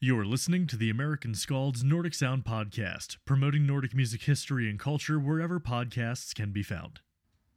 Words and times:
You're 0.00 0.24
listening 0.24 0.68
to 0.68 0.76
the 0.76 0.90
American 0.90 1.34
Skald's 1.34 1.82
Nordic 1.82 2.14
Sound 2.14 2.44
podcast, 2.44 3.16
promoting 3.24 3.66
Nordic 3.66 3.96
music 3.96 4.22
history 4.22 4.70
and 4.70 4.78
culture 4.78 5.18
wherever 5.18 5.58
podcasts 5.58 6.32
can 6.32 6.52
be 6.52 6.62
found. 6.62 7.00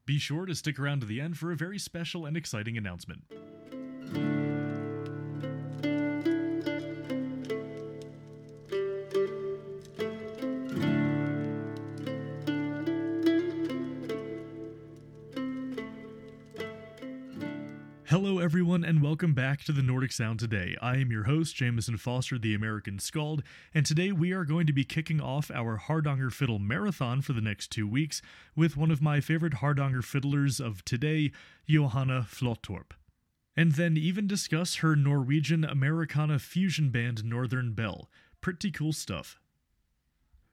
Be 0.07 0.17
sure 0.17 0.47
to 0.47 0.55
stick 0.55 0.79
around 0.79 1.01
to 1.01 1.05
the 1.05 1.21
end 1.21 1.37
for 1.37 1.51
a 1.51 1.55
very 1.55 1.77
special 1.77 2.25
and 2.25 2.35
exciting 2.35 2.79
announcement. 2.79 3.25
Welcome 19.11 19.33
back 19.33 19.65
to 19.65 19.73
the 19.73 19.81
Nordic 19.81 20.13
Sound 20.13 20.39
Today. 20.39 20.77
I 20.81 20.95
am 20.95 21.11
your 21.11 21.25
host, 21.25 21.53
Jameson 21.53 21.97
Foster, 21.97 22.39
the 22.39 22.55
American 22.55 22.97
Skald, 22.97 23.43
and 23.73 23.85
today 23.85 24.13
we 24.13 24.31
are 24.31 24.45
going 24.45 24.65
to 24.67 24.71
be 24.71 24.85
kicking 24.85 25.19
off 25.19 25.51
our 25.51 25.75
Hardanger 25.75 26.29
Fiddle 26.29 26.59
Marathon 26.59 27.21
for 27.21 27.33
the 27.33 27.41
next 27.41 27.71
two 27.71 27.85
weeks 27.85 28.21
with 28.55 28.77
one 28.77 28.89
of 28.89 29.01
my 29.01 29.19
favorite 29.19 29.55
Hardanger 29.55 30.01
fiddlers 30.01 30.61
of 30.61 30.85
today, 30.85 31.33
Johanne 31.67 32.23
Flottorp. 32.23 32.91
And 33.53 33.73
then 33.73 33.97
even 33.97 34.27
discuss 34.27 34.75
her 34.75 34.95
Norwegian 34.95 35.65
Americana 35.65 36.39
fusion 36.39 36.89
band 36.89 37.25
Northern 37.25 37.73
Belle. 37.73 38.09
Pretty 38.39 38.71
cool 38.71 38.93
stuff. 38.93 39.41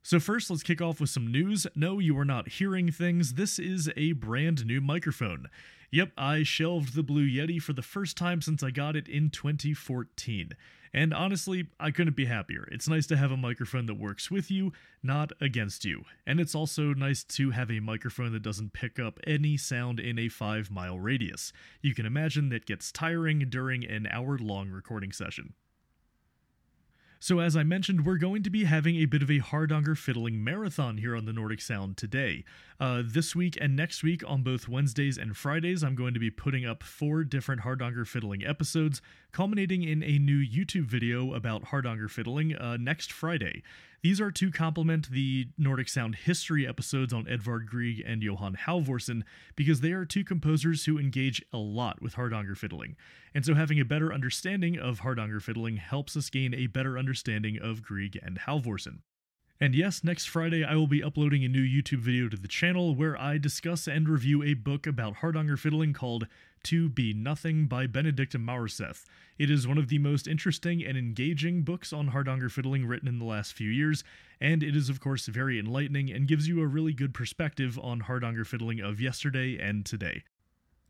So, 0.02 0.18
first, 0.20 0.48
let's 0.48 0.62
kick 0.62 0.80
off 0.80 1.00
with 1.00 1.10
some 1.10 1.30
news. 1.30 1.66
No, 1.74 1.98
you 1.98 2.18
are 2.18 2.24
not 2.24 2.48
hearing 2.48 2.90
things. 2.90 3.34
This 3.34 3.58
is 3.58 3.90
a 3.96 4.12
brand 4.12 4.64
new 4.64 4.80
microphone. 4.80 5.48
Yep, 5.90 6.12
I 6.16 6.42
shelved 6.42 6.94
the 6.94 7.02
Blue 7.02 7.26
Yeti 7.26 7.60
for 7.60 7.72
the 7.72 7.82
first 7.82 8.16
time 8.16 8.42
since 8.42 8.62
I 8.62 8.70
got 8.70 8.94
it 8.94 9.08
in 9.08 9.30
2014. 9.30 10.52
And 10.92 11.12
honestly, 11.12 11.66
I 11.78 11.90
couldn't 11.90 12.16
be 12.16 12.26
happier. 12.26 12.68
It's 12.70 12.88
nice 12.88 13.06
to 13.08 13.16
have 13.16 13.30
a 13.30 13.36
microphone 13.36 13.86
that 13.86 13.98
works 13.98 14.30
with 14.30 14.50
you, 14.50 14.72
not 15.02 15.32
against 15.40 15.84
you. 15.84 16.04
And 16.26 16.40
it's 16.40 16.54
also 16.54 16.94
nice 16.94 17.24
to 17.24 17.50
have 17.50 17.70
a 17.70 17.80
microphone 17.80 18.32
that 18.32 18.42
doesn't 18.42 18.72
pick 18.72 18.98
up 18.98 19.18
any 19.26 19.56
sound 19.56 20.00
in 20.00 20.18
a 20.18 20.28
5 20.28 20.70
mile 20.70 20.98
radius. 20.98 21.52
You 21.82 21.94
can 21.94 22.06
imagine 22.06 22.48
that 22.50 22.66
gets 22.66 22.92
tiring 22.92 23.40
during 23.50 23.84
an 23.84 24.06
hour 24.10 24.38
long 24.38 24.70
recording 24.70 25.12
session. 25.12 25.54
So, 27.20 27.40
as 27.40 27.56
I 27.56 27.64
mentioned, 27.64 28.06
we're 28.06 28.16
going 28.16 28.44
to 28.44 28.50
be 28.50 28.62
having 28.62 28.94
a 28.96 29.06
bit 29.06 29.22
of 29.22 29.30
a 29.30 29.40
Hardanger 29.40 29.96
fiddling 29.96 30.44
marathon 30.44 30.98
here 30.98 31.16
on 31.16 31.24
the 31.24 31.32
Nordic 31.32 31.60
Sound 31.60 31.96
today. 31.96 32.44
Uh, 32.78 33.02
this 33.04 33.34
week 33.34 33.58
and 33.60 33.74
next 33.74 34.04
week, 34.04 34.22
on 34.24 34.44
both 34.44 34.68
Wednesdays 34.68 35.18
and 35.18 35.36
Fridays, 35.36 35.82
I'm 35.82 35.96
going 35.96 36.14
to 36.14 36.20
be 36.20 36.30
putting 36.30 36.64
up 36.64 36.84
four 36.84 37.24
different 37.24 37.62
Hardanger 37.62 38.06
fiddling 38.06 38.46
episodes, 38.46 39.02
culminating 39.32 39.82
in 39.82 40.04
a 40.04 40.18
new 40.20 40.38
YouTube 40.38 40.84
video 40.84 41.34
about 41.34 41.64
Hardanger 41.64 42.08
fiddling 42.08 42.54
uh, 42.54 42.76
next 42.76 43.10
Friday. 43.10 43.64
These 44.00 44.20
are 44.20 44.30
to 44.30 44.52
complement 44.52 45.10
the 45.10 45.48
Nordic 45.58 45.88
Sound 45.88 46.14
history 46.14 46.66
episodes 46.66 47.12
on 47.12 47.26
Edvard 47.28 47.66
Grieg 47.66 48.00
and 48.06 48.22
Johan 48.22 48.56
Halvorsen 48.56 49.22
because 49.56 49.80
they 49.80 49.90
are 49.90 50.04
two 50.04 50.24
composers 50.24 50.84
who 50.84 50.98
engage 50.98 51.44
a 51.52 51.58
lot 51.58 52.00
with 52.00 52.14
Hardanger 52.14 52.54
fiddling. 52.54 52.96
And 53.34 53.44
so 53.44 53.54
having 53.54 53.80
a 53.80 53.84
better 53.84 54.12
understanding 54.12 54.78
of 54.78 55.00
Hardanger 55.00 55.40
fiddling 55.40 55.78
helps 55.78 56.16
us 56.16 56.30
gain 56.30 56.54
a 56.54 56.68
better 56.68 56.96
understanding 56.96 57.58
of 57.60 57.82
Grieg 57.82 58.16
and 58.22 58.38
Halvorsen. 58.38 59.00
And 59.60 59.74
yes, 59.74 60.04
next 60.04 60.26
Friday 60.26 60.62
I 60.62 60.76
will 60.76 60.86
be 60.86 61.02
uploading 61.02 61.44
a 61.44 61.48
new 61.48 61.64
YouTube 61.64 61.98
video 61.98 62.28
to 62.28 62.36
the 62.36 62.46
channel 62.46 62.94
where 62.94 63.20
I 63.20 63.38
discuss 63.38 63.88
and 63.88 64.08
review 64.08 64.40
a 64.40 64.54
book 64.54 64.86
about 64.86 65.16
Hardanger 65.16 65.56
fiddling 65.56 65.92
called 65.92 66.28
To 66.62 66.88
Be 66.88 67.12
Nothing 67.12 67.66
by 67.66 67.88
Benedicte 67.88 68.38
Maurseth. 68.38 69.04
It 69.36 69.50
is 69.50 69.66
one 69.66 69.76
of 69.76 69.88
the 69.88 69.98
most 69.98 70.28
interesting 70.28 70.84
and 70.84 70.96
engaging 70.96 71.62
books 71.62 71.92
on 71.92 72.10
Hardanger 72.10 72.50
fiddling 72.50 72.86
written 72.86 73.08
in 73.08 73.18
the 73.18 73.24
last 73.24 73.52
few 73.52 73.68
years, 73.68 74.04
and 74.40 74.62
it 74.62 74.76
is 74.76 74.88
of 74.88 75.00
course 75.00 75.26
very 75.26 75.58
enlightening 75.58 76.08
and 76.08 76.28
gives 76.28 76.46
you 76.46 76.62
a 76.62 76.66
really 76.68 76.92
good 76.92 77.12
perspective 77.12 77.80
on 77.82 78.02
Hardanger 78.02 78.44
fiddling 78.46 78.78
of 78.78 79.00
yesterday 79.00 79.58
and 79.58 79.84
today. 79.84 80.22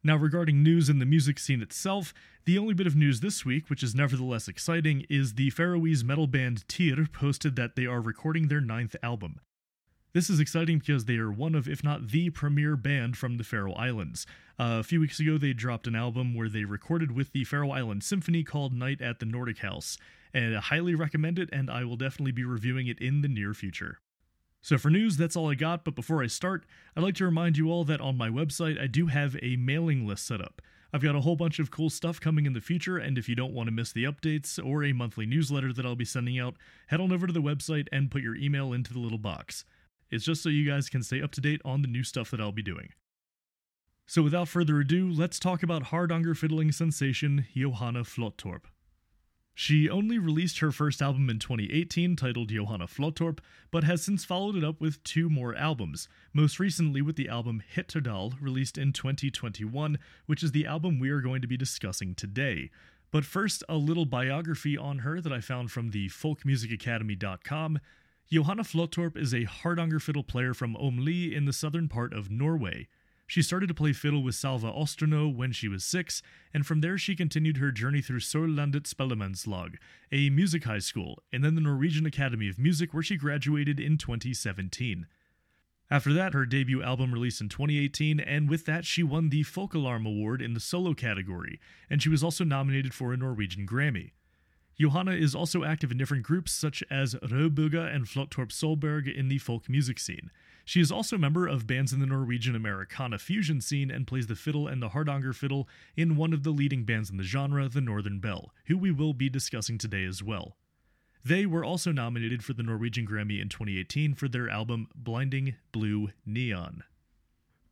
Now, 0.05 0.17
regarding 0.17 0.63
news 0.63 0.89
in 0.89 1.01
the 1.01 1.07
music 1.07 1.39
scene 1.39 1.61
itself, 1.61 2.15
the 2.45 2.57
only 2.57 2.73
bit 2.73 2.87
of 2.87 2.95
news 2.95 3.21
this 3.21 3.45
week, 3.45 3.69
which 3.69 3.83
is 3.83 3.95
nevertheless 3.95 4.47
exciting, 4.47 5.05
is 5.11 5.35
the 5.35 5.51
Faroese 5.51 6.05
metal 6.05 6.29
band 6.29 6.67
Tyr 6.69 7.07
posted 7.13 7.57
that 7.57 7.75
they 7.75 7.85
are 7.85 8.01
recording 8.01 8.47
their 8.47 8.61
ninth 8.61 8.95
album. 9.03 9.41
This 10.15 10.31
is 10.31 10.41
exciting 10.41 10.79
because 10.79 11.05
they 11.05 11.17
are 11.17 11.31
one 11.31 11.55
of, 11.55 11.69
if 11.69 11.85
not 11.85 12.09
the 12.09 12.31
premier 12.31 12.77
band 12.77 13.17
from 13.17 13.37
the 13.37 13.45
Faroe 13.45 13.75
Islands. 13.75 14.25
Uh, 14.59 14.79
a 14.81 14.83
few 14.83 15.01
weeks 15.01 15.21
ago, 15.21 15.37
they 15.37 15.53
dropped 15.53 15.87
an 15.87 15.95
album 15.97 16.35
where 16.35 16.49
they 16.49 16.65
recorded 16.65 17.13
with 17.13 17.33
the 17.33 17.45
Faroe 17.45 17.71
Island 17.71 18.03
Symphony 18.03 18.45
called 18.45 18.73
Night 18.73 19.03
at 19.03 19.19
the 19.19 19.27
Nordic 19.27 19.59
House, 19.59 19.99
and 20.33 20.57
I 20.57 20.61
highly 20.61 20.95
recommend 20.95 21.39
it, 21.39 21.49
and 21.53 21.69
I 21.69 21.85
will 21.85 21.97
definitely 21.97 22.33
be 22.33 22.45
reviewing 22.45 22.87
it 22.87 23.01
in 23.01 23.21
the 23.21 23.29
near 23.29 23.53
future. 23.53 23.99
So 24.69 24.77
for 24.77 24.91
news, 24.91 25.17
that's 25.17 25.35
all 25.35 25.51
I 25.51 25.55
got, 25.55 25.83
but 25.83 25.95
before 25.95 26.23
I 26.23 26.27
start, 26.27 26.67
I'd 26.95 27.03
like 27.03 27.15
to 27.15 27.25
remind 27.25 27.57
you 27.57 27.71
all 27.71 27.85
that 27.85 28.03
on 28.03 28.19
my 28.19 28.29
website 28.29 28.79
I 28.79 28.87
do 28.87 29.07
have 29.07 29.35
a 29.41 29.57
mailing 29.57 30.07
list 30.07 30.27
set 30.27 30.43
up. 30.43 30.61
I've 30.93 31.01
got 31.01 31.17
a 31.17 31.23
whole 31.23 31.37
bunch 31.37 31.59
of 31.59 31.71
cool 31.71 31.89
stuff 31.89 32.21
coming 32.21 32.45
in 32.45 32.53
the 32.53 32.61
future, 32.61 32.99
and 32.99 33.17
if 33.17 33.31
you 33.31 33.35
don't 33.35 33.55
want 33.55 33.69
to 33.69 33.73
miss 33.73 33.93
the 33.93 34.05
updates 34.05 34.63
or 34.63 34.85
a 34.85 34.93
monthly 34.93 35.25
newsletter 35.25 35.73
that 35.73 35.87
I'll 35.87 35.97
be 35.97 36.05
sending 36.05 36.39
out, 36.39 36.57
head 36.89 37.01
on 37.01 37.13
over 37.13 37.27
to 37.27 37.33
the 37.33 37.41
website 37.41 37.87
and 37.93 38.11
put 38.11 38.21
your 38.21 38.37
email 38.37 38.75
into 38.75 38.93
the 38.93 38.99
little 38.99 39.17
box. 39.17 39.65
It's 40.11 40.27
just 40.27 40.43
so 40.43 40.51
you 40.51 40.71
guys 40.71 40.91
can 40.91 41.03
stay 41.03 41.23
up 41.23 41.33
to 41.33 41.41
date 41.41 41.63
on 41.65 41.81
the 41.81 41.89
new 41.89 42.05
stuff 42.05 42.31
that 42.33 42.41
I'll 42.41 42.53
be 42.53 42.61
doing. 42.61 42.91
So 44.05 44.21
without 44.21 44.49
further 44.49 44.81
ado, 44.81 45.11
let's 45.11 45.39
talk 45.39 45.63
about 45.63 45.85
Hardanger 45.85 46.37
fiddling 46.37 46.73
sensation 46.73 47.47
Johanne 47.55 48.05
Flottorp. 48.05 48.65
She 49.61 49.91
only 49.91 50.19
released 50.21 50.61
her 50.61 50.71
first 50.71 51.03
album 51.03 51.29
in 51.29 51.41
2018 51.41 52.15
titled 52.15 52.51
Johanne 52.51 52.79
Flottorp, 52.83 53.41
but 53.73 53.83
has 53.83 54.05
since 54.05 54.25
followed 54.25 54.55
it 54.55 54.63
up 54.63 54.81
with 54.81 55.03
two 55.03 55.29
more 55.29 55.53
albums, 55.57 56.07
most 56.33 56.61
recently 56.61 57.03
with 57.03 57.17
the 57.17 57.29
album 57.29 57.65
Hitterdal, 57.75 58.41
released 58.41 58.79
in 58.79 58.93
2021, 58.93 59.99
which 60.27 60.45
is 60.45 60.53
the 60.53 60.65
album 60.65 61.01
we 61.01 61.11
are 61.11 61.21
going 61.21 61.43
to 61.43 61.49
be 61.49 61.57
discussing 61.57 62.15
today. 62.15 62.71
But 63.11 63.25
first, 63.25 63.65
a 63.69 63.75
little 63.75 64.07
biography 64.07 64.79
on 64.79 65.01
her 65.01 65.21
that 65.21 65.33
I 65.33 65.41
found 65.41 65.73
from 65.73 65.91
the 65.91 66.07
folkmusicacademy.com. 66.07 67.81
Johanne 68.31 68.59
Flottorp 68.59 69.17
is 69.17 69.35
a 69.35 69.47
Hardanger 69.47 70.01
fiddle 70.01 70.23
player 70.23 70.55
from 70.55 70.77
Åmli 70.77 71.35
in 71.35 71.47
the 71.47 71.53
southern 71.53 71.89
part 71.89 72.13
of 72.13 72.31
Norway. 72.31 72.87
She 73.29 73.43
started 73.43 73.67
to 73.67 73.75
play 73.75 73.93
fiddle 73.93 74.23
with 74.23 74.37
Salva 74.37 74.73
Osterno 74.73 75.33
when 75.33 75.53
she 75.53 75.69
was 75.69 75.85
six, 75.85 76.23
and 76.55 76.67
from 76.67 76.81
there 76.81 76.97
she 76.97 77.15
continued 77.15 77.59
her 77.59 77.71
journey 77.71 78.01
through 78.01 78.21
Sørlandet 78.21 78.85
Spellemannslag, 78.85 79.77
a 80.11 80.31
music 80.31 80.65
high 80.65 80.79
school, 80.79 81.23
and 81.31 81.45
then 81.45 81.55
the 81.55 81.61
Norwegian 81.61 82.07
Academy 82.07 82.49
of 82.49 82.59
Music, 82.59 82.95
where 82.95 83.03
she 83.03 83.19
graduated 83.19 83.79
in 83.79 83.99
2017. 83.99 85.07
After 85.91 86.15
that, 86.15 86.33
her 86.33 86.47
debut 86.47 86.83
album 86.83 87.13
released 87.13 87.43
in 87.43 87.51
2018, 87.51 88.19
and 88.19 88.49
with 88.49 88.65
that, 88.65 88.87
she 88.87 89.03
won 89.03 89.29
the 89.29 89.43
Folkelarm 89.43 90.07
Award 90.07 90.41
in 90.41 90.55
the 90.55 90.61
solo 90.61 90.95
category, 90.95 91.61
and 91.91 92.03
she 92.03 92.09
was 92.09 92.25
also 92.25 92.45
nominated 92.45 92.95
for 92.95 93.13
a 93.13 93.19
Norwegian 93.19 93.67
Grammy. 93.67 94.13
Johanne 94.79 95.09
is 95.09 95.35
also 95.35 95.65
active 95.65 95.91
in 95.91 95.99
different 95.99 96.23
groups 96.23 96.53
such 96.53 96.85
as 96.89 97.17
Rødbuga 97.17 97.93
and 97.93 98.05
Flottorp 98.05 98.53
Solberg 98.53 99.13
in 99.13 99.29
the 99.29 99.39
folk 99.39 99.69
music 99.69 99.99
scene. 99.99 100.31
She 100.65 100.81
is 100.81 100.93
also 100.93 101.17
a 101.17 101.19
member 101.19 101.49
of 101.49 101.67
bands 101.67 101.93
in 101.93 101.99
the 101.99 102.07
Norwegian 102.07 102.55
Americana 102.55 103.19
fusion 103.19 103.61
scene 103.61 103.91
and 103.91 104.07
plays 104.07 104.29
the 104.29 104.37
fiddle 104.37 104.69
and 104.69 104.81
the 104.81 104.91
Hardanger 104.91 105.33
fiddle 105.33 105.69
in 105.97 106.15
one 106.15 106.33
of 106.33 106.45
the 106.45 106.51
leading 106.51 106.85
bands 106.85 107.11
in 107.11 107.17
the 107.17 107.25
genre, 107.25 107.69
the 107.69 107.81
Northern 107.81 108.21
Belle, 108.21 108.53
who 108.67 108.79
we 108.79 108.93
will 108.93 109.15
be 109.15 109.29
discussing 109.29 109.79
today 109.79 110.05
as 110.05 110.23
well. 110.23 110.57
They 111.25 111.45
were 111.45 111.65
also 111.65 111.91
nominated 111.91 112.45
for 112.45 112.53
the 112.53 112.63
Norwegian 112.63 113.07
Grammy 113.07 113.43
in 113.43 113.49
2018 113.49 114.15
for 114.15 114.29
their 114.29 114.49
album 114.49 114.89
Blinding 114.95 115.57
Blue 115.73 116.11
Neon. 116.25 116.85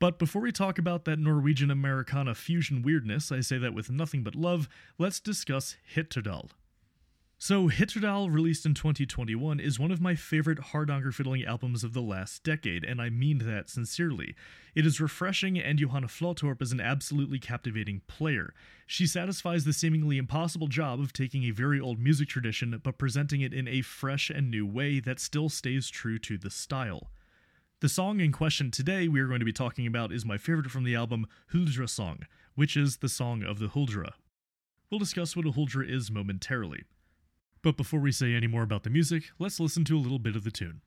But 0.00 0.18
before 0.18 0.42
we 0.42 0.50
talk 0.50 0.76
about 0.76 1.04
that 1.04 1.20
Norwegian 1.20 1.70
Americana 1.70 2.34
fusion 2.34 2.82
weirdness, 2.82 3.30
I 3.30 3.40
say 3.40 3.58
that 3.58 3.74
with 3.74 3.90
nothing 3.90 4.24
but 4.24 4.34
love, 4.34 4.68
let's 4.98 5.20
discuss 5.20 5.76
Hitterdal. 5.94 6.50
So, 7.38 7.68
Hitterdal, 7.68 8.32
released 8.32 8.64
in 8.64 8.72
2021, 8.72 9.60
is 9.60 9.78
one 9.78 9.90
of 9.90 10.00
my 10.00 10.14
favorite 10.14 10.58
Hardanger 10.58 11.12
fiddling 11.12 11.44
albums 11.44 11.84
of 11.84 11.92
the 11.92 12.00
last 12.00 12.42
decade, 12.42 12.82
and 12.82 13.00
I 13.00 13.10
mean 13.10 13.38
that 13.38 13.68
sincerely. 13.68 14.34
It 14.74 14.86
is 14.86 15.02
refreshing, 15.02 15.58
and 15.58 15.78
Johanne 15.78 16.04
Flottorp 16.04 16.62
is 16.62 16.72
an 16.72 16.80
absolutely 16.80 17.38
captivating 17.38 18.00
player. 18.06 18.54
She 18.86 19.06
satisfies 19.06 19.66
the 19.66 19.74
seemingly 19.74 20.16
impossible 20.16 20.66
job 20.66 20.98
of 20.98 21.12
taking 21.12 21.44
a 21.44 21.50
very 21.50 21.78
old 21.78 21.98
music 21.98 22.28
tradition 22.28 22.80
but 22.82 22.96
presenting 22.96 23.42
it 23.42 23.52
in 23.52 23.68
a 23.68 23.82
fresh 23.82 24.30
and 24.30 24.50
new 24.50 24.66
way 24.66 24.98
that 25.00 25.20
still 25.20 25.50
stays 25.50 25.90
true 25.90 26.18
to 26.20 26.38
the 26.38 26.50
style. 26.50 27.10
The 27.80 27.90
song 27.90 28.20
in 28.20 28.32
question 28.32 28.70
today 28.70 29.08
we 29.08 29.20
are 29.20 29.28
going 29.28 29.40
to 29.40 29.44
be 29.44 29.52
talking 29.52 29.86
about 29.86 30.10
is 30.10 30.24
my 30.24 30.38
favorite 30.38 30.70
from 30.70 30.84
the 30.84 30.94
album 30.94 31.26
Huldra 31.52 31.90
Song, 31.90 32.20
which 32.54 32.78
is 32.78 32.96
the 32.96 33.10
song 33.10 33.42
of 33.42 33.58
the 33.58 33.68
Huldra. 33.68 34.14
We'll 34.90 34.98
discuss 34.98 35.36
what 35.36 35.44
a 35.44 35.50
Huldra 35.50 35.86
is 35.86 36.10
momentarily. 36.10 36.84
But 37.66 37.76
before 37.76 37.98
we 37.98 38.12
say 38.12 38.32
any 38.32 38.46
more 38.46 38.62
about 38.62 38.84
the 38.84 38.90
music, 38.90 39.32
let's 39.40 39.58
listen 39.58 39.84
to 39.86 39.96
a 39.96 39.98
little 39.98 40.20
bit 40.20 40.36
of 40.36 40.44
the 40.44 40.52
tune. 40.52 40.82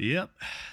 Yep, 0.00 0.30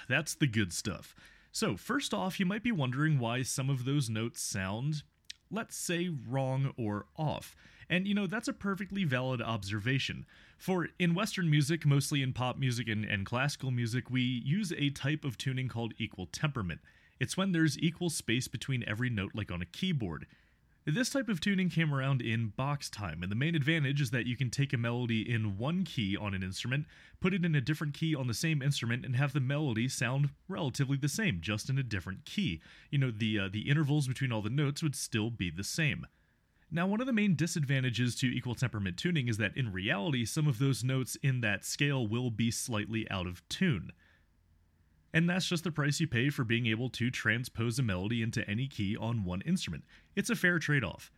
that's 0.08 0.34
the 0.34 0.46
good 0.46 0.72
stuff. 0.72 1.14
So, 1.52 1.76
first 1.76 2.14
off, 2.14 2.40
you 2.40 2.46
might 2.46 2.62
be 2.62 2.72
wondering 2.72 3.18
why 3.18 3.42
some 3.42 3.68
of 3.68 3.84
those 3.84 4.08
notes 4.08 4.40
sound, 4.40 5.02
let's 5.50 5.76
say, 5.76 6.08
wrong 6.08 6.72
or 6.78 7.04
off. 7.14 7.54
And 7.90 8.08
you 8.08 8.14
know, 8.14 8.26
that's 8.26 8.48
a 8.48 8.54
perfectly 8.54 9.04
valid 9.04 9.42
observation. 9.42 10.24
For 10.56 10.88
in 10.98 11.14
Western 11.14 11.50
music, 11.50 11.84
mostly 11.84 12.22
in 12.22 12.32
pop 12.32 12.56
music 12.56 12.88
and, 12.88 13.04
and 13.04 13.26
classical 13.26 13.70
music, 13.70 14.10
we 14.10 14.22
use 14.22 14.72
a 14.72 14.88
type 14.90 15.24
of 15.24 15.36
tuning 15.36 15.68
called 15.68 15.92
equal 15.98 16.26
temperament. 16.26 16.80
It's 17.20 17.36
when 17.36 17.52
there's 17.52 17.78
equal 17.78 18.08
space 18.08 18.48
between 18.48 18.82
every 18.86 19.10
note, 19.10 19.32
like 19.34 19.52
on 19.52 19.60
a 19.60 19.66
keyboard. 19.66 20.26
This 20.90 21.10
type 21.10 21.28
of 21.28 21.38
tuning 21.38 21.68
came 21.68 21.92
around 21.92 22.22
in 22.22 22.54
box 22.56 22.88
time, 22.88 23.22
and 23.22 23.30
the 23.30 23.36
main 23.36 23.54
advantage 23.54 24.00
is 24.00 24.10
that 24.12 24.24
you 24.24 24.38
can 24.38 24.48
take 24.48 24.72
a 24.72 24.78
melody 24.78 25.20
in 25.20 25.58
one 25.58 25.84
key 25.84 26.16
on 26.16 26.32
an 26.32 26.42
instrument, 26.42 26.86
put 27.20 27.34
it 27.34 27.44
in 27.44 27.54
a 27.54 27.60
different 27.60 27.92
key 27.92 28.14
on 28.14 28.26
the 28.26 28.32
same 28.32 28.62
instrument, 28.62 29.04
and 29.04 29.14
have 29.14 29.34
the 29.34 29.40
melody 29.40 29.86
sound 29.86 30.30
relatively 30.48 30.96
the 30.96 31.06
same, 31.06 31.42
just 31.42 31.68
in 31.68 31.76
a 31.76 31.82
different 31.82 32.24
key. 32.24 32.62
You 32.90 33.00
know, 33.00 33.10
the 33.10 33.38
uh, 33.38 33.48
the 33.52 33.68
intervals 33.68 34.08
between 34.08 34.32
all 34.32 34.40
the 34.40 34.48
notes 34.48 34.82
would 34.82 34.96
still 34.96 35.28
be 35.28 35.50
the 35.50 35.62
same. 35.62 36.06
Now, 36.70 36.86
one 36.86 37.02
of 37.02 37.06
the 37.06 37.12
main 37.12 37.36
disadvantages 37.36 38.14
to 38.16 38.34
equal 38.34 38.54
temperament 38.54 38.96
tuning 38.96 39.28
is 39.28 39.36
that 39.36 39.58
in 39.58 39.70
reality, 39.70 40.24
some 40.24 40.48
of 40.48 40.58
those 40.58 40.82
notes 40.82 41.18
in 41.22 41.42
that 41.42 41.66
scale 41.66 42.06
will 42.06 42.30
be 42.30 42.50
slightly 42.50 43.06
out 43.10 43.26
of 43.26 43.46
tune. 43.50 43.92
And 45.12 45.28
that's 45.28 45.46
just 45.46 45.64
the 45.64 45.70
price 45.70 46.00
you 46.00 46.06
pay 46.06 46.28
for 46.30 46.44
being 46.44 46.66
able 46.66 46.90
to 46.90 47.10
transpose 47.10 47.78
a 47.78 47.82
melody 47.82 48.22
into 48.22 48.48
any 48.48 48.66
key 48.66 48.96
on 48.96 49.24
one 49.24 49.40
instrument. 49.42 49.84
It's 50.14 50.30
a 50.30 50.36
fair 50.36 50.58
trade 50.58 50.84
off. 50.84 51.10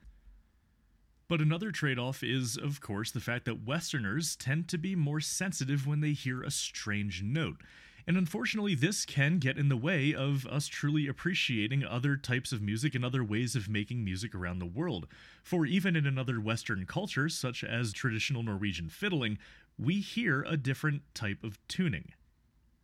But 1.29 1.41
another 1.41 1.71
trade 1.71 1.99
off 1.99 2.23
is, 2.23 2.57
of 2.57 2.81
course, 2.81 3.13
the 3.13 3.21
fact 3.21 3.45
that 3.45 3.65
Westerners 3.65 4.35
tend 4.35 4.69
to 4.69 4.79
be 4.79 4.97
more 4.97 5.21
sensitive 5.21 5.87
when 5.87 6.01
they 6.01 6.13
hear 6.13 6.43
a 6.43 6.51
strange 6.51 7.23
note. 7.23 7.59
And 8.07 8.17
unfortunately, 8.17 8.75
this 8.75 9.05
can 9.05 9.39
get 9.39 9.57
in 9.57 9.69
the 9.69 9.77
way 9.77 10.13
of 10.13 10.47
us 10.47 10.67
truly 10.67 11.07
appreciating 11.07 11.85
other 11.85 12.17
types 12.17 12.51
of 12.51 12.63
music 12.63 12.95
and 12.97 13.05
other 13.05 13.23
ways 13.23 13.55
of 13.55 13.69
making 13.69 14.05
music 14.05 14.35
around 14.35 14.59
the 14.59 14.67
world. 14.67 15.07
For 15.45 15.67
even 15.67 15.95
in 15.95 16.07
another 16.07 16.41
Western 16.41 16.87
culture, 16.87 17.29
such 17.29 17.63
as 17.63 17.93
traditional 17.93 18.43
Norwegian 18.43 18.89
fiddling, 18.89 19.39
we 19.79 20.01
hear 20.01 20.43
a 20.43 20.57
different 20.57 21.03
type 21.15 21.45
of 21.45 21.59
tuning. 21.69 22.13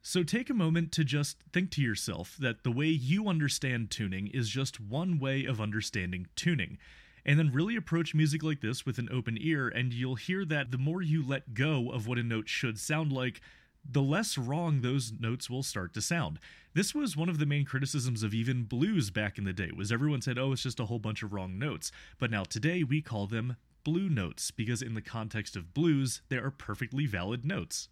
So 0.08 0.22
take 0.22 0.48
a 0.48 0.54
moment 0.54 0.92
to 0.92 1.02
just 1.02 1.38
think 1.52 1.72
to 1.72 1.82
yourself 1.82 2.36
that 2.38 2.62
the 2.62 2.70
way 2.70 2.86
you 2.86 3.26
understand 3.26 3.90
tuning 3.90 4.28
is 4.28 4.48
just 4.48 4.78
one 4.78 5.18
way 5.18 5.44
of 5.44 5.60
understanding 5.60 6.28
tuning. 6.36 6.78
And 7.24 7.40
then 7.40 7.50
really 7.50 7.74
approach 7.74 8.14
music 8.14 8.44
like 8.44 8.60
this 8.60 8.86
with 8.86 8.98
an 8.98 9.08
open 9.10 9.36
ear, 9.40 9.66
and 9.66 9.92
you'll 9.92 10.14
hear 10.14 10.44
that 10.44 10.70
the 10.70 10.78
more 10.78 11.02
you 11.02 11.26
let 11.26 11.54
go 11.54 11.90
of 11.90 12.06
what 12.06 12.18
a 12.18 12.22
note 12.22 12.48
should 12.48 12.78
sound 12.78 13.10
like, 13.10 13.40
the 13.84 14.00
less 14.00 14.38
wrong 14.38 14.80
those 14.80 15.12
notes 15.18 15.50
will 15.50 15.64
start 15.64 15.92
to 15.94 16.00
sound. 16.00 16.38
This 16.72 16.94
was 16.94 17.16
one 17.16 17.28
of 17.28 17.40
the 17.40 17.44
main 17.44 17.64
criticisms 17.64 18.22
of 18.22 18.32
even 18.32 18.62
blues 18.62 19.10
back 19.10 19.38
in 19.38 19.44
the 19.44 19.52
day, 19.52 19.72
was 19.76 19.90
everyone 19.90 20.22
said, 20.22 20.38
oh, 20.38 20.52
it's 20.52 20.62
just 20.62 20.78
a 20.78 20.86
whole 20.86 21.00
bunch 21.00 21.24
of 21.24 21.32
wrong 21.32 21.58
notes. 21.58 21.90
But 22.20 22.30
now 22.30 22.44
today 22.44 22.84
we 22.84 23.02
call 23.02 23.26
them 23.26 23.56
blue 23.82 24.08
notes, 24.08 24.52
because 24.52 24.82
in 24.82 24.94
the 24.94 25.02
context 25.02 25.56
of 25.56 25.74
blues, 25.74 26.22
they 26.28 26.36
are 26.36 26.52
perfectly 26.52 27.06
valid 27.06 27.44
notes. 27.44 27.88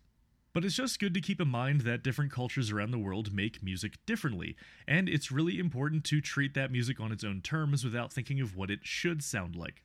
But 0.55 0.65
it's 0.65 0.77
just 0.77 1.01
good 1.01 1.15
to 1.15 1.21
keep 1.21 1.41
in 1.41 1.49
mind 1.49 1.81
that 1.81 2.05
different 2.05 2.31
cultures 2.31 2.71
around 2.71 2.93
the 2.93 2.99
world 2.99 3.35
make 3.35 3.61
music 3.61 3.95
differently, 4.07 4.55
and 4.87 5.09
it's 5.09 5.33
really 5.33 5.59
important 5.59 6.05
to 6.05 6.21
treat 6.21 6.55
that 6.55 6.71
music 6.71 7.01
on 7.01 7.11
its 7.11 7.25
own 7.25 7.41
terms 7.41 7.83
without 7.83 8.13
thinking 8.13 8.41
of 8.41 8.57
what 8.57 8.71
it 8.71 8.79
should 8.85 9.25
sound 9.25 9.57
like. 9.57 9.83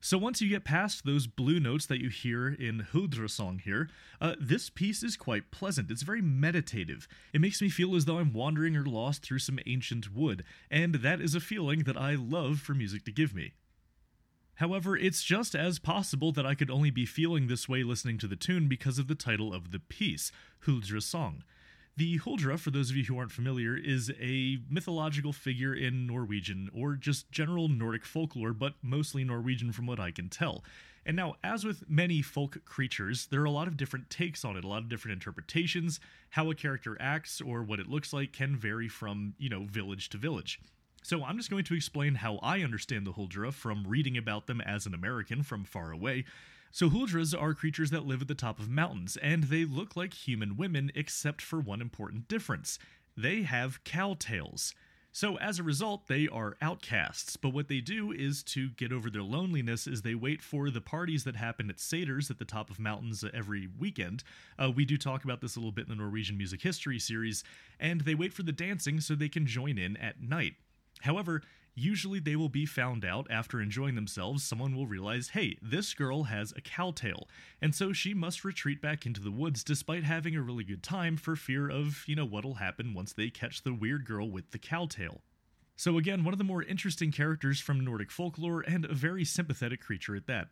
So 0.00 0.18
once 0.18 0.40
you 0.40 0.48
get 0.48 0.64
past 0.64 1.04
those 1.04 1.26
blue 1.26 1.58
notes 1.58 1.86
that 1.86 2.00
you 2.00 2.10
hear 2.10 2.48
in 2.48 2.86
Huldra 2.92 3.60
here, 3.60 3.88
uh, 4.20 4.36
this 4.40 4.70
piece 4.70 5.02
is 5.02 5.16
quite 5.16 5.50
pleasant. 5.50 5.90
It's 5.90 6.02
very 6.02 6.22
meditative. 6.22 7.08
It 7.32 7.40
makes 7.40 7.60
me 7.60 7.68
feel 7.68 7.96
as 7.96 8.04
though 8.04 8.18
I'm 8.18 8.32
wandering 8.32 8.76
or 8.76 8.86
lost 8.86 9.22
through 9.22 9.40
some 9.40 9.58
ancient 9.66 10.14
wood, 10.14 10.44
and 10.70 10.96
that 10.96 11.20
is 11.20 11.34
a 11.34 11.40
feeling 11.40 11.80
that 11.84 11.96
I 11.96 12.14
love 12.14 12.60
for 12.60 12.74
music 12.74 13.04
to 13.06 13.12
give 13.12 13.34
me. 13.34 13.52
However, 14.56 14.96
it's 14.96 15.22
just 15.22 15.54
as 15.54 15.78
possible 15.78 16.32
that 16.32 16.46
I 16.46 16.54
could 16.54 16.70
only 16.70 16.90
be 16.90 17.06
feeling 17.06 17.46
this 17.46 17.68
way 17.68 17.82
listening 17.82 18.18
to 18.18 18.28
the 18.28 18.36
tune 18.36 18.68
because 18.68 18.98
of 18.98 19.08
the 19.08 19.14
title 19.14 19.52
of 19.52 19.70
the 19.70 19.78
piece, 19.78 20.30
Huldra 20.66 21.02
Song. 21.02 21.42
The 21.96 22.18
Huldra, 22.20 22.58
for 22.58 22.70
those 22.70 22.90
of 22.90 22.96
you 22.96 23.04
who 23.04 23.18
aren't 23.18 23.32
familiar, 23.32 23.76
is 23.76 24.10
a 24.18 24.58
mythological 24.70 25.32
figure 25.32 25.74
in 25.74 26.06
Norwegian, 26.06 26.70
or 26.74 26.94
just 26.94 27.30
general 27.30 27.68
Nordic 27.68 28.06
folklore, 28.06 28.54
but 28.54 28.74
mostly 28.82 29.24
Norwegian 29.24 29.72
from 29.72 29.86
what 29.86 30.00
I 30.00 30.10
can 30.10 30.30
tell. 30.30 30.64
And 31.04 31.16
now, 31.16 31.34
as 31.42 31.64
with 31.64 31.88
many 31.90 32.22
folk 32.22 32.64
creatures, 32.64 33.26
there 33.26 33.42
are 33.42 33.46
a 33.46 33.50
lot 33.50 33.68
of 33.68 33.76
different 33.76 34.08
takes 34.08 34.44
on 34.44 34.56
it, 34.56 34.64
a 34.64 34.68
lot 34.68 34.82
of 34.82 34.88
different 34.88 35.14
interpretations. 35.14 36.00
How 36.30 36.50
a 36.50 36.54
character 36.54 36.96
acts 37.00 37.40
or 37.40 37.62
what 37.62 37.80
it 37.80 37.88
looks 37.88 38.12
like 38.12 38.32
can 38.32 38.56
vary 38.56 38.88
from, 38.88 39.34
you 39.36 39.50
know, 39.50 39.64
village 39.64 40.08
to 40.10 40.16
village. 40.16 40.60
So 41.02 41.24
I'm 41.24 41.36
just 41.36 41.50
going 41.50 41.64
to 41.64 41.74
explain 41.74 42.14
how 42.16 42.38
I 42.42 42.62
understand 42.62 43.06
the 43.06 43.12
Huldra 43.12 43.52
from 43.52 43.84
reading 43.86 44.16
about 44.16 44.46
them 44.46 44.60
as 44.60 44.86
an 44.86 44.94
American 44.94 45.42
from 45.42 45.64
far 45.64 45.90
away. 45.90 46.24
So 46.70 46.88
Huldras 46.88 47.34
are 47.34 47.54
creatures 47.54 47.90
that 47.90 48.06
live 48.06 48.22
at 48.22 48.28
the 48.28 48.34
top 48.34 48.58
of 48.58 48.70
mountains, 48.70 49.18
and 49.18 49.44
they 49.44 49.64
look 49.64 49.96
like 49.96 50.14
human 50.14 50.56
women 50.56 50.90
except 50.94 51.42
for 51.42 51.60
one 51.60 51.82
important 51.82 52.28
difference. 52.28 52.78
They 53.16 53.42
have 53.42 53.84
cow 53.84 54.16
tails. 54.18 54.74
So 55.14 55.36
as 55.36 55.58
a 55.58 55.62
result, 55.62 56.06
they 56.06 56.28
are 56.28 56.56
outcasts, 56.62 57.36
but 57.36 57.50
what 57.50 57.68
they 57.68 57.80
do 57.80 58.12
is 58.12 58.42
to 58.44 58.70
get 58.70 58.92
over 58.92 59.10
their 59.10 59.22
loneliness 59.22 59.86
is 59.86 60.00
they 60.00 60.14
wait 60.14 60.40
for 60.40 60.70
the 60.70 60.80
parties 60.80 61.24
that 61.24 61.36
happen 61.36 61.68
at 61.68 61.78
seters 61.78 62.30
at 62.30 62.38
the 62.38 62.46
top 62.46 62.70
of 62.70 62.78
mountains 62.78 63.22
every 63.34 63.68
weekend. 63.78 64.24
Uh, 64.58 64.70
we 64.70 64.86
do 64.86 64.96
talk 64.96 65.24
about 65.24 65.42
this 65.42 65.56
a 65.56 65.58
little 65.58 65.72
bit 65.72 65.84
in 65.84 65.90
the 65.90 66.02
Norwegian 66.02 66.38
Music 66.38 66.62
History 66.62 66.98
series, 66.98 67.44
and 67.78 68.00
they 68.02 68.14
wait 68.14 68.32
for 68.32 68.44
the 68.44 68.52
dancing 68.52 69.00
so 69.00 69.14
they 69.14 69.28
can 69.28 69.44
join 69.44 69.76
in 69.76 69.98
at 69.98 70.22
night. 70.22 70.54
However, 71.02 71.42
usually 71.74 72.18
they 72.18 72.36
will 72.36 72.48
be 72.48 72.66
found 72.66 73.04
out 73.04 73.26
after 73.30 73.60
enjoying 73.60 73.94
themselves. 73.94 74.42
Someone 74.42 74.74
will 74.74 74.86
realize, 74.86 75.30
hey, 75.30 75.56
this 75.62 75.94
girl 75.94 76.24
has 76.24 76.52
a 76.56 76.60
cowtail, 76.60 77.28
and 77.60 77.74
so 77.74 77.92
she 77.92 78.14
must 78.14 78.44
retreat 78.44 78.80
back 78.82 79.06
into 79.06 79.20
the 79.20 79.30
woods 79.30 79.64
despite 79.64 80.04
having 80.04 80.36
a 80.36 80.42
really 80.42 80.64
good 80.64 80.82
time 80.82 81.16
for 81.16 81.36
fear 81.36 81.70
of, 81.70 82.04
you 82.06 82.16
know, 82.16 82.26
what'll 82.26 82.54
happen 82.54 82.94
once 82.94 83.12
they 83.12 83.30
catch 83.30 83.62
the 83.62 83.72
weird 83.72 84.04
girl 84.04 84.30
with 84.30 84.50
the 84.50 84.58
cowtail. 84.58 85.22
So, 85.76 85.98
again, 85.98 86.22
one 86.22 86.34
of 86.34 86.38
the 86.38 86.44
more 86.44 86.62
interesting 86.62 87.10
characters 87.10 87.58
from 87.58 87.80
Nordic 87.84 88.10
folklore, 88.10 88.60
and 88.60 88.84
a 88.84 88.94
very 88.94 89.24
sympathetic 89.24 89.80
creature 89.80 90.14
at 90.14 90.26
that. 90.26 90.48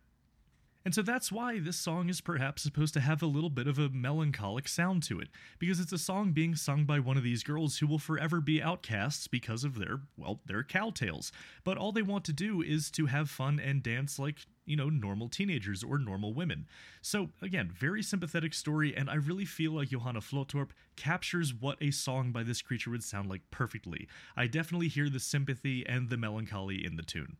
And 0.83 0.95
so 0.95 1.01
that's 1.03 1.31
why 1.31 1.59
this 1.59 1.77
song 1.77 2.09
is 2.09 2.21
perhaps 2.21 2.63
supposed 2.63 2.93
to 2.95 3.01
have 3.01 3.21
a 3.21 3.27
little 3.27 3.51
bit 3.51 3.67
of 3.67 3.77
a 3.77 3.89
melancholic 3.89 4.67
sound 4.67 5.03
to 5.03 5.19
it, 5.19 5.27
because 5.59 5.79
it's 5.79 5.93
a 5.93 5.97
song 5.97 6.31
being 6.31 6.55
sung 6.55 6.85
by 6.85 6.99
one 6.99 7.17
of 7.17 7.23
these 7.23 7.43
girls 7.43 7.77
who 7.77 7.87
will 7.87 7.99
forever 7.99 8.41
be 8.41 8.61
outcasts 8.61 9.27
because 9.27 9.63
of 9.63 9.77
their, 9.77 10.01
well, 10.17 10.39
their 10.45 10.63
cowtails. 10.63 11.31
But 11.63 11.77
all 11.77 11.91
they 11.91 12.01
want 12.01 12.25
to 12.25 12.33
do 12.33 12.61
is 12.61 12.89
to 12.91 13.05
have 13.05 13.29
fun 13.29 13.59
and 13.59 13.83
dance 13.83 14.17
like, 14.17 14.39
you 14.65 14.75
know, 14.75 14.89
normal 14.89 15.29
teenagers 15.29 15.83
or 15.83 15.99
normal 15.99 16.33
women. 16.33 16.65
So, 17.01 17.29
again, 17.41 17.69
very 17.71 18.01
sympathetic 18.01 18.53
story, 18.53 18.95
and 18.95 19.09
I 19.09 19.15
really 19.15 19.45
feel 19.45 19.73
like 19.73 19.89
Johanne 19.89 20.15
Flottorp 20.15 20.69
captures 20.95 21.53
what 21.53 21.77
a 21.81 21.91
song 21.91 22.31
by 22.31 22.41
this 22.41 22.61
creature 22.61 22.89
would 22.89 23.03
sound 23.03 23.29
like 23.29 23.41
perfectly. 23.51 24.07
I 24.35 24.47
definitely 24.47 24.87
hear 24.87 25.09
the 25.09 25.19
sympathy 25.19 25.85
and 25.87 26.09
the 26.09 26.17
melancholy 26.17 26.83
in 26.83 26.95
the 26.95 27.03
tune. 27.03 27.37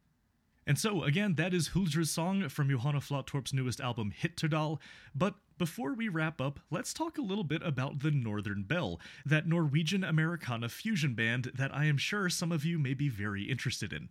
And 0.68 0.78
so, 0.78 1.04
again, 1.04 1.36
that 1.36 1.54
is 1.54 1.70
Huldra's 1.70 2.12
song 2.12 2.48
from 2.50 2.70
Johanne 2.70 3.00
Flottorp's 3.02 3.54
newest 3.54 3.82
album, 3.82 4.14
Hitterdal. 4.22 4.80
But 5.16 5.36
before 5.58 5.94
we 5.94 6.08
wrap 6.08 6.40
up, 6.40 6.60
let's 6.70 6.94
talk 6.94 7.18
a 7.18 7.24
little 7.24 7.44
bit 7.44 7.64
about 7.64 8.00
the 8.00 8.12
Northern 8.12 8.64
Belle, 8.64 9.00
that 9.26 9.48
Norwegian 9.48 10.04
Americana 10.04 10.70
fusion 10.70 11.16
band 11.16 11.52
that 11.56 11.74
I 11.76 11.86
am 11.86 11.98
sure 11.98 12.30
some 12.30 12.52
of 12.52 12.64
you 12.64 12.78
may 12.78 12.94
be 12.94 13.10
very 13.10 13.44
interested 13.44 13.92
in. 13.92 14.10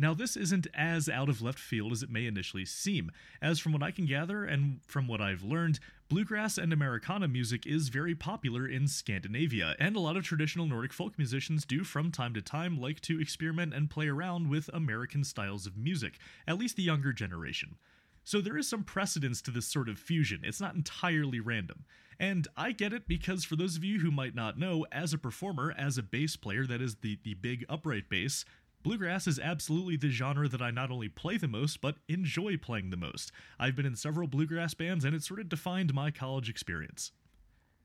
Now, 0.00 0.14
this 0.14 0.36
isn't 0.36 0.68
as 0.74 1.08
out 1.08 1.28
of 1.28 1.42
left 1.42 1.58
field 1.58 1.90
as 1.90 2.04
it 2.04 2.10
may 2.10 2.26
initially 2.26 2.64
seem, 2.64 3.10
as 3.42 3.58
from 3.58 3.72
what 3.72 3.82
I 3.82 3.90
can 3.90 4.06
gather 4.06 4.44
and 4.44 4.80
from 4.86 5.08
what 5.08 5.20
I've 5.20 5.42
learned, 5.42 5.80
bluegrass 6.08 6.56
and 6.56 6.72
Americana 6.72 7.26
music 7.26 7.66
is 7.66 7.88
very 7.88 8.14
popular 8.14 8.66
in 8.66 8.86
Scandinavia, 8.86 9.74
and 9.80 9.96
a 9.96 10.00
lot 10.00 10.16
of 10.16 10.22
traditional 10.22 10.66
Nordic 10.66 10.92
folk 10.92 11.18
musicians 11.18 11.64
do 11.64 11.82
from 11.82 12.12
time 12.12 12.32
to 12.34 12.40
time 12.40 12.80
like 12.80 13.00
to 13.02 13.20
experiment 13.20 13.74
and 13.74 13.90
play 13.90 14.06
around 14.06 14.48
with 14.48 14.70
American 14.72 15.24
styles 15.24 15.66
of 15.66 15.76
music, 15.76 16.18
at 16.46 16.58
least 16.58 16.76
the 16.76 16.84
younger 16.84 17.12
generation. 17.12 17.74
So 18.22 18.40
there 18.40 18.58
is 18.58 18.68
some 18.68 18.84
precedence 18.84 19.42
to 19.42 19.50
this 19.50 19.66
sort 19.66 19.88
of 19.88 19.98
fusion, 19.98 20.42
it's 20.44 20.60
not 20.60 20.76
entirely 20.76 21.40
random. 21.40 21.84
And 22.20 22.46
I 22.56 22.72
get 22.72 22.92
it 22.92 23.06
because 23.08 23.44
for 23.44 23.56
those 23.56 23.76
of 23.76 23.84
you 23.84 24.00
who 24.00 24.10
might 24.10 24.34
not 24.34 24.58
know, 24.58 24.86
as 24.92 25.12
a 25.12 25.18
performer, 25.18 25.74
as 25.76 25.98
a 25.98 26.02
bass 26.02 26.36
player 26.36 26.66
that 26.66 26.82
is 26.82 26.96
the, 26.96 27.18
the 27.22 27.34
big 27.34 27.64
upright 27.68 28.08
bass, 28.08 28.44
Bluegrass 28.88 29.26
is 29.26 29.38
absolutely 29.38 29.98
the 29.98 30.08
genre 30.08 30.48
that 30.48 30.62
I 30.62 30.70
not 30.70 30.90
only 30.90 31.10
play 31.10 31.36
the 31.36 31.46
most, 31.46 31.82
but 31.82 31.96
enjoy 32.08 32.56
playing 32.56 32.88
the 32.88 32.96
most. 32.96 33.30
I've 33.60 33.76
been 33.76 33.84
in 33.84 33.96
several 33.96 34.28
bluegrass 34.28 34.72
bands, 34.72 35.04
and 35.04 35.14
it 35.14 35.22
sort 35.22 35.40
of 35.40 35.50
defined 35.50 35.92
my 35.92 36.10
college 36.10 36.48
experience. 36.48 37.12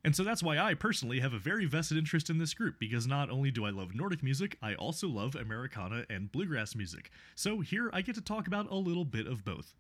And 0.06 0.16
so 0.16 0.24
that's 0.24 0.42
why 0.42 0.58
I 0.58 0.76
personally 0.76 1.20
have 1.20 1.34
a 1.34 1.38
very 1.38 1.66
vested 1.66 1.98
interest 1.98 2.30
in 2.30 2.38
this 2.38 2.54
group, 2.54 2.76
because 2.80 3.06
not 3.06 3.30
only 3.30 3.52
do 3.52 3.66
I 3.66 3.72
love 3.72 3.94
Nordic 3.94 4.24
music, 4.24 4.58
I 4.62 4.76
also 4.76 5.10
love 5.10 5.36
Americana 5.36 6.06
and 6.10 6.32
bluegrass 6.32 6.74
music. 6.74 7.12
So 7.36 7.60
here 7.60 7.90
I 7.92 8.02
get 8.02 8.16
to 8.16 8.22
talk 8.22 8.48
about 8.48 8.72
a 8.72 8.76
little 8.76 9.04
bit 9.04 9.28
of 9.28 9.44
both. 9.44 9.74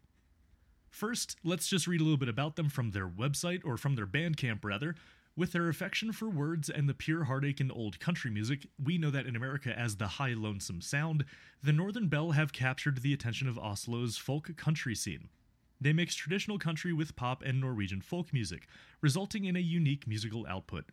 First, 0.90 1.38
let's 1.42 1.70
just 1.70 1.88
read 1.88 2.02
a 2.02 2.04
little 2.04 2.18
bit 2.18 2.28
about 2.28 2.58
them 2.58 2.68
from 2.68 2.92
their 2.92 3.08
website, 3.08 3.62
or 3.64 3.78
from 3.78 3.96
their 3.96 4.06
Bandcamp 4.06 4.66
rather. 4.66 4.94
With 5.36 5.52
their 5.52 5.68
affection 5.68 6.12
for 6.12 6.30
words 6.30 6.70
and 6.70 6.88
the 6.88 6.94
pure 6.94 7.24
heartache 7.24 7.60
in 7.60 7.72
old 7.72 8.00
country 8.00 8.30
music, 8.30 8.68
we 8.78 9.00
know 9.00 9.10
that 9.10 9.26
in 9.26 9.36
America 9.36 9.78
as 9.78 9.96
the 9.96 10.06
High 10.06 10.36
Lonesome 10.36 10.80
Sound, 10.80 11.26
the 11.64 11.74
Northern 11.74 12.08
Belle 12.08 12.32
have 12.32 12.54
captured 12.54 13.02
the 13.02 13.14
attention 13.14 13.48
of 13.48 13.58
Oslo's 13.58 14.16
folk 14.16 14.56
country 14.58 14.94
scene. 14.94 15.30
They 15.82 15.92
mix 15.92 16.14
traditional 16.14 16.60
country 16.60 16.94
with 16.94 17.16
pop 17.16 17.42
and 17.42 17.60
Norwegian 17.60 18.02
folk 18.02 18.32
music, 18.32 18.68
resulting 19.02 19.46
in 19.46 19.56
a 19.56 19.60
unique 19.60 20.08
musical 20.08 20.46
output. 20.48 20.86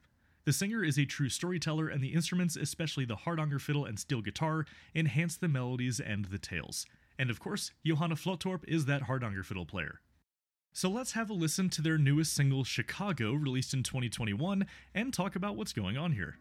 The 0.47 0.55
singer 0.55 0.83
is 0.83 0.99
a 0.99 1.05
true 1.05 1.29
storyteller, 1.29 1.89
and 1.89 2.03
the 2.03 2.15
instruments, 2.15 2.57
especially 2.57 3.05
the 3.05 3.17
hardanger 3.17 3.59
fiddle 3.59 3.85
and 3.85 4.01
steel 4.01 4.23
guitar, 4.23 4.65
enhance 4.95 5.37
the 5.37 5.49
melodies 5.49 6.01
and 6.01 6.25
the 6.25 6.39
tales. 6.39 6.87
And 7.19 7.29
of 7.29 7.41
course, 7.41 7.73
Johanne 7.85 8.17
Flottorp 8.17 8.65
is 8.67 8.87
that 8.87 9.03
hardanger 9.03 9.43
fiddle 9.43 9.67
player. 9.67 10.01
So 10.73 10.89
let's 10.89 11.13
have 11.13 11.31
a 11.31 11.35
listen 11.35 11.69
to 11.71 11.83
their 11.83 11.99
newest 11.99 12.33
single, 12.33 12.63
Chicago, 12.63 13.33
released 13.33 13.75
in 13.75 13.83
2021, 13.83 14.67
and 14.95 15.13
talk 15.13 15.35
about 15.35 15.57
what's 15.57 15.73
going 15.73 15.97
on 15.97 16.13
here. 16.13 16.39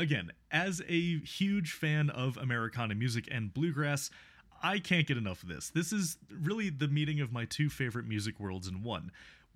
Again, 0.00 0.32
as 0.50 0.82
a 0.88 1.18
huge 1.18 1.72
fan 1.72 2.10
of 2.10 2.36
Americana 2.36 2.94
music 2.94 3.28
and 3.30 3.52
bluegrass, 3.52 4.10
I 4.62 4.78
can't 4.78 5.06
get 5.06 5.16
enough 5.16 5.42
of 5.42 5.48
this. 5.48 5.70
This 5.70 5.92
is 5.92 6.18
really 6.30 6.70
the 6.70 6.88
meeting 6.88 7.20
of 7.20 7.32
my 7.32 7.44
two 7.44 7.68
favorite 7.68 8.06
music 8.06 8.40
worlds 8.40 8.66
in 8.66 8.82
one. 8.82 9.10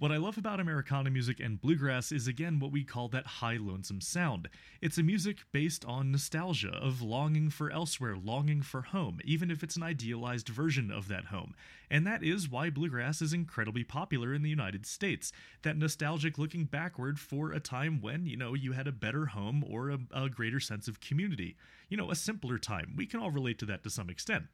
What 0.04 0.12
I 0.12 0.18
love 0.18 0.37
about 0.37 0.61
Americana 0.61 1.08
music 1.08 1.40
and 1.40 1.58
bluegrass 1.58 2.12
is 2.12 2.28
again 2.28 2.61
what 2.61 2.70
we 2.70 2.84
call 2.84 3.08
that 3.08 3.26
high 3.26 3.56
lonesome 3.56 4.02
sound. 4.02 4.50
It's 4.82 4.99
a 4.99 5.02
music 5.02 5.38
based 5.50 5.82
on 5.87 6.12
nostalgia, 6.12 6.73
of 6.73 7.00
longing 7.00 7.49
for 7.49 7.70
elsewhere, 7.70 8.14
longing 8.14 8.61
for 8.61 8.82
home, 8.82 9.20
even 9.25 9.50
if 9.50 9.62
it's 9.62 9.76
an 9.76 9.82
idealized 9.82 10.50
version 10.50 10.90
of 10.90 11.08
that 11.08 11.25
home. 11.25 11.54
And 11.90 12.06
that 12.06 12.23
is 12.23 12.50
why 12.50 12.68
bluegrass 12.68 13.23
is 13.23 13.32
incredibly 13.32 13.82
popular 13.82 14.34
in 14.34 14.42
the 14.42 14.50
United 14.50 14.84
States. 14.84 15.32
That 15.62 15.78
nostalgic 15.78 16.37
looking 16.37 16.66
backward 16.66 17.18
for 17.18 17.52
a 17.52 17.58
time 17.58 18.02
when, 18.02 18.26
you 18.26 18.37
know, 18.37 18.52
you 18.52 18.73
had 18.73 18.87
a 18.87 18.92
better 18.92 19.25
home 19.25 19.64
or 19.66 19.88
a, 19.88 19.99
a 20.12 20.28
greater 20.28 20.61
sense 20.61 20.87
of 20.87 21.00
community. 21.00 21.56
You 21.88 21.96
know, 21.96 22.11
a 22.11 22.14
simpler 22.14 22.58
time. 22.58 22.92
We 22.94 23.06
can 23.06 23.20
all 23.20 23.30
relate 23.30 23.58
to 23.61 23.66
that 23.66 23.82
to 23.84 23.88
some 23.88 24.11
extent. 24.11 24.49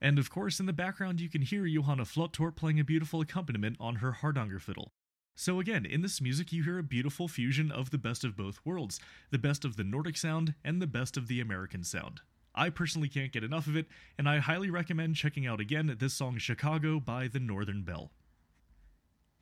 And 0.00 0.18
of 0.18 0.30
course, 0.30 0.60
in 0.60 0.66
the 0.66 0.72
background, 0.72 1.20
you 1.20 1.28
can 1.28 1.42
hear 1.42 1.66
Johanne 1.66 1.98
Flottorp 1.98 2.56
playing 2.56 2.80
a 2.80 2.84
beautiful 2.84 3.20
accompaniment 3.20 3.76
on 3.78 3.96
her 3.96 4.12
hardanger 4.12 4.58
fiddle. 4.58 4.92
So, 5.34 5.60
again, 5.60 5.86
in 5.86 6.02
this 6.02 6.20
music, 6.20 6.52
you 6.52 6.64
hear 6.64 6.78
a 6.78 6.82
beautiful 6.82 7.28
fusion 7.28 7.70
of 7.70 7.90
the 7.90 7.98
best 7.98 8.24
of 8.24 8.36
both 8.36 8.60
worlds 8.64 9.00
the 9.30 9.38
best 9.38 9.64
of 9.64 9.76
the 9.76 9.84
Nordic 9.84 10.16
sound 10.16 10.54
and 10.64 10.80
the 10.80 10.86
best 10.86 11.16
of 11.16 11.28
the 11.28 11.40
American 11.40 11.84
sound. 11.84 12.20
I 12.54 12.68
personally 12.68 13.08
can't 13.08 13.32
get 13.32 13.44
enough 13.44 13.66
of 13.66 13.76
it, 13.76 13.86
and 14.18 14.28
I 14.28 14.38
highly 14.38 14.70
recommend 14.70 15.16
checking 15.16 15.46
out 15.46 15.60
again 15.60 15.96
this 15.98 16.14
song 16.14 16.38
Chicago 16.38 16.98
by 16.98 17.28
the 17.28 17.40
Northern 17.40 17.82
Belle. 17.82 18.10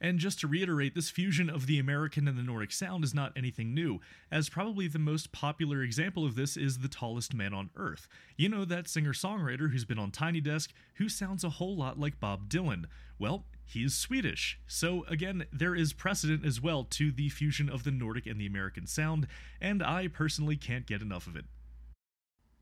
And 0.01 0.19
just 0.19 0.39
to 0.41 0.47
reiterate, 0.47 0.95
this 0.95 1.11
fusion 1.11 1.51
of 1.51 1.67
the 1.67 1.79
American 1.79 2.29
and 2.29 2.39
the 2.39 2.43
Nordic 2.43 2.71
sound 2.71 3.03
is 3.03 3.15
not 3.15 3.33
anything 3.37 3.75
new, 3.75 4.01
as 4.31 4.49
probably 4.49 4.87
the 4.87 4.99
most 4.99 5.33
popular 5.33 5.83
example 5.83 6.25
of 6.25 6.37
this 6.37 6.57
is 6.57 6.79
The 6.79 6.89
Tallest 6.89 7.35
Man 7.35 7.53
on 7.53 7.71
Earth. 7.77 8.07
You 8.37 8.49
know, 8.49 8.65
that 8.65 8.89
singer 8.89 9.13
songwriter 9.13 9.73
who's 9.73 9.85
been 9.85 9.99
on 9.99 10.13
Tiny 10.13 10.41
Desk, 10.41 10.73
who 10.95 11.09
sounds 11.09 11.43
a 11.43 11.51
whole 11.51 11.77
lot 11.77 11.99
like 11.99 12.21
Bob 12.21 12.49
Dylan. 12.49 12.85
Well, 13.19 13.47
he's 13.65 13.95
Swedish. 13.95 14.61
So, 14.69 15.05
again, 15.09 15.47
there 15.53 15.75
is 15.75 15.93
precedent 15.93 16.45
as 16.45 16.61
well 16.61 16.85
to 16.85 17.11
the 17.11 17.29
fusion 17.29 17.69
of 17.69 17.83
the 17.83 17.91
Nordic 17.91 18.27
and 18.27 18.41
the 18.41 18.47
American 18.47 18.87
sound, 18.87 19.27
and 19.61 19.83
I 19.83 20.07
personally 20.07 20.57
can't 20.57 20.87
get 20.87 21.03
enough 21.03 21.27
of 21.27 21.35
it. 21.35 21.47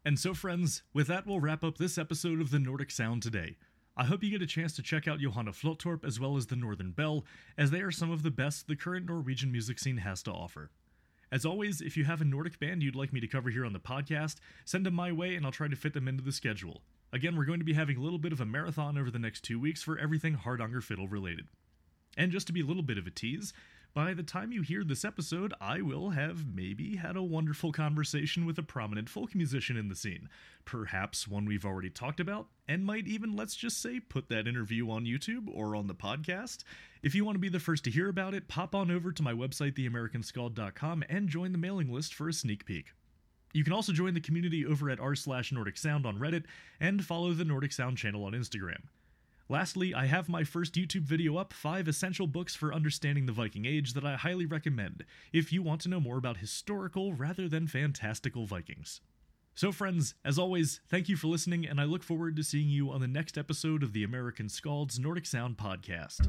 And 0.07 0.19
so, 0.19 0.33
friends, 0.33 0.85
with 0.95 1.09
that, 1.09 1.27
we'll 1.27 1.41
wrap 1.41 1.63
up 1.65 1.77
this 1.77 1.99
episode 1.99 2.41
of 2.41 2.51
the 2.51 2.61
Nordic 2.61 2.91
Sound 2.91 3.23
today. 3.23 3.57
I 3.99 4.05
hope 4.05 4.23
you 4.23 4.31
get 4.31 4.43
a 4.43 4.47
chance 4.47 4.75
to 4.75 4.83
check 4.83 5.09
out 5.09 5.21
Johanne 5.21 5.47
Flottorp 5.47 6.05
as 6.05 6.21
well 6.21 6.37
as 6.37 6.47
the 6.47 6.57
Northern 6.57 6.91
Belle, 6.91 7.25
as 7.57 7.71
they 7.71 7.81
are 7.81 7.91
some 7.91 8.11
of 8.11 8.23
the 8.23 8.31
best 8.31 8.69
the 8.69 8.77
current 8.77 9.07
Norwegian 9.07 9.51
music 9.51 9.79
scene 9.79 9.97
has 9.99 10.23
to 10.25 10.33
offer. 10.33 10.71
As 11.33 11.47
always, 11.47 11.81
if 11.81 11.97
you 11.97 12.05
have 12.05 12.21
a 12.21 12.25
Nordic 12.25 12.61
band 12.61 12.83
you'd 12.83 12.95
like 12.95 13.11
me 13.11 13.21
to 13.21 13.27
cover 13.27 13.49
here 13.49 13.65
on 13.65 13.73
the 13.73 13.81
podcast, 13.81 14.37
send 14.67 14.85
them 14.85 14.93
my 14.93 15.13
way 15.13 15.35
and 15.35 15.47
I'll 15.47 15.53
try 15.53 15.67
to 15.67 15.75
fit 15.75 15.95
them 15.95 16.09
into 16.09 16.23
the 16.23 16.31
schedule. 16.31 16.83
Again, 17.11 17.37
we're 17.37 17.47
going 17.47 17.59
to 17.59 17.65
be 17.65 17.73
having 17.73 17.97
a 17.97 18.03
little 18.03 18.19
bit 18.19 18.33
of 18.33 18.41
a 18.41 18.45
marathon 18.45 18.99
over 18.99 19.11
the 19.11 19.19
next 19.19 19.41
two 19.41 19.59
weeks 19.59 19.83
for 19.83 19.99
everything 19.99 20.35
Hardanger 20.35 20.83
Fiddle 20.83 21.09
related. 21.09 21.47
And 22.19 22.31
just 22.31 22.47
to 22.49 22.53
be 22.53 22.61
a 22.61 22.67
little 22.67 22.83
bit 22.83 22.99
of 22.99 23.07
a 23.07 23.11
tease, 23.11 23.55
by 23.97 24.13
the 24.13 24.23
time 24.23 24.53
you 24.53 24.61
hear 24.61 24.85
this 24.85 25.07
episode, 25.07 25.55
I 25.59 25.81
will 25.81 26.11
have 26.11 26.55
maybe 26.55 26.97
had 26.97 27.17
a 27.17 27.23
wonderful 27.23 27.73
conversation 27.73 28.45
with 28.45 28.59
a 28.59 28.63
prominent 28.63 29.09
folk 29.09 29.35
musician 29.35 29.79
in 29.79 29.89
the 29.89 29.95
scene. 29.95 30.29
Perhaps 30.67 31.27
one 31.27 31.47
we've 31.47 31.65
already 31.65 31.89
talked 31.89 32.21
about, 32.21 32.49
and 32.69 32.85
might 32.85 33.07
even, 33.07 33.35
let's 33.35 33.57
just 33.57 33.81
say, 33.81 33.99
put 33.99 34.29
that 34.29 34.47
interview 34.47 34.91
on 34.91 35.07
YouTube 35.07 35.49
or 35.51 35.75
on 35.75 35.87
the 35.87 35.95
podcast. 35.95 36.63
If 37.03 37.15
you 37.15 37.25
want 37.25 37.37
to 37.37 37.41
be 37.41 37.49
the 37.49 37.59
first 37.59 37.85
to 37.85 37.91
hear 37.91 38.11
about 38.11 38.35
it, 38.35 38.49
pop 38.49 38.75
on 38.75 38.91
over 38.91 39.13
to 39.13 39.23
my 39.23 39.33
website, 39.33 39.79
theamericanscald.com, 39.79 41.05
and 41.09 41.31
join 41.31 41.53
the 41.53 41.59
mailing 41.59 41.91
list 41.91 42.13
for 42.13 42.29
a 42.29 42.35
sneak 42.35 42.67
peek. 42.67 42.93
You 43.55 43.65
can 43.65 43.73
also 43.73 43.95
join 43.95 44.13
the 44.13 44.21
community 44.21 44.67
over 44.67 44.91
at 44.91 45.01
r 45.01 45.15
slash 45.15 45.53
Nordic 45.53 45.79
Sound 45.79 46.05
on 46.05 46.19
Reddit 46.19 46.45
and 46.81 47.03
follow 47.03 47.33
the 47.33 47.47
Nordic 47.47 47.73
Sound 47.73 47.97
channel 47.97 48.25
on 48.25 48.33
Instagram. 48.33 48.83
Lastly, 49.49 49.95
I 49.95 50.07
have 50.07 50.29
my 50.29 50.43
first 50.43 50.75
YouTube 50.75 51.03
video 51.03 51.37
up 51.37 51.53
5 51.53 51.87
essential 51.87 52.27
books 52.27 52.57
for 52.57 52.75
understanding 52.75 53.27
the 53.27 53.33
Viking 53.33 53.65
Age 53.65 53.93
that 53.93 54.05
I 54.05 54.17
highly 54.17 54.45
recommend 54.45 55.05
if 55.33 55.53
you 55.53 55.63
want 55.63 55.81
to 55.83 55.89
know 55.89 56.01
more 56.01 56.19
about 56.19 56.39
historical 56.39 57.13
rather 57.13 57.49
than 57.49 57.69
fantastical 57.69 58.47
Vikings. 58.47 59.01
So, 59.55 59.71
friends, 59.71 60.15
as 60.25 60.39
always, 60.39 60.81
thank 60.89 61.09
you 61.09 61.17
for 61.17 61.29
listening, 61.29 61.65
and 61.65 61.81
I 61.81 61.85
look 61.85 62.03
forward 62.03 62.35
to 62.37 62.43
seeing 62.43 62.69
you 62.69 62.91
on 62.91 63.01
the 63.01 63.07
next 63.07 63.39
episode 63.39 63.85
of 63.85 63.93
the 63.93 64.03
American 64.03 64.49
Skald's 64.49 64.99
Nordic 64.99 65.27
Sound 65.27 65.57
podcast. 65.57 66.29